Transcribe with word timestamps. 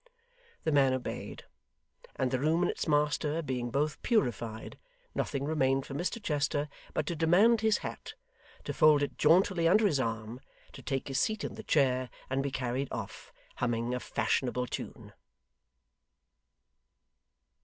The 0.63 0.71
man 0.71 0.95
obeyed; 0.95 1.43
and 2.15 2.31
the 2.31 2.39
room 2.39 2.63
and 2.63 2.71
its 2.71 2.87
master 2.87 3.43
being 3.43 3.69
both 3.69 4.01
purified, 4.01 4.79
nothing 5.13 5.43
remained 5.43 5.85
for 5.85 5.93
Mr 5.93 6.19
Chester 6.19 6.69
but 6.95 7.05
to 7.05 7.15
demand 7.15 7.61
his 7.61 7.77
hat, 7.85 8.15
to 8.63 8.73
fold 8.73 9.03
it 9.03 9.19
jauntily 9.19 9.67
under 9.67 9.85
his 9.85 9.99
arm, 9.99 10.41
to 10.71 10.81
take 10.81 11.07
his 11.07 11.19
seat 11.19 11.43
in 11.43 11.53
the 11.53 11.61
chair 11.61 12.09
and 12.31 12.41
be 12.41 12.49
carried 12.49 12.87
off; 12.91 13.31
humming 13.57 13.93
a 13.93 13.99
fashionable 13.99 14.65
tune. 14.65 15.13